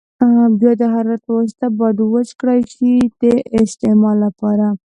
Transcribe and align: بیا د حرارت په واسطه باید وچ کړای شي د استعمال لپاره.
بیا 0.59 0.71
د 0.81 0.83
حرارت 0.93 1.21
په 1.25 1.31
واسطه 1.37 1.65
باید 1.77 1.97
وچ 2.01 2.29
کړای 2.39 2.61
شي 2.73 2.91
د 3.21 3.23
استعمال 3.61 4.17
لپاره. 4.25 4.67